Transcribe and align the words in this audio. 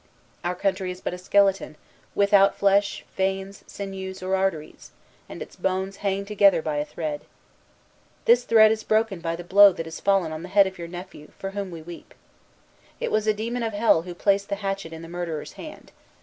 Our 0.43 0.55
country 0.55 0.89
is 0.89 0.99
but 0.99 1.13
a 1.13 1.17
skeleton, 1.19 1.75
without 2.15 2.55
flesh, 2.57 3.05
veins, 3.15 3.63
sinews, 3.67 4.23
or 4.23 4.35
arteries; 4.35 4.89
and 5.29 5.43
its 5.43 5.55
bones 5.55 5.97
hang 5.97 6.25
together 6.25 6.63
by 6.63 6.77
a 6.77 6.85
thread. 6.85 7.21
This 8.25 8.43
thread 8.43 8.71
is 8.71 8.83
broken 8.83 9.19
by 9.19 9.35
the 9.35 9.43
blow 9.43 9.71
that 9.73 9.85
has 9.85 9.99
fallen 9.99 10.31
on 10.31 10.41
the 10.41 10.49
head 10.49 10.65
of 10.65 10.79
your 10.79 10.87
nephew, 10.87 11.29
for 11.37 11.51
whom 11.51 11.69
we 11.69 11.83
weep. 11.83 12.15
It 12.99 13.11
was 13.11 13.27
a 13.27 13.31
demon 13.35 13.61
of 13.61 13.73
Hell 13.73 14.01
who 14.01 14.15
placed 14.15 14.49
the 14.49 14.55
hatchet 14.65 14.91
in 14.91 15.03
the 15.03 15.07
murderer's 15.07 15.53
hand. 15.53 15.91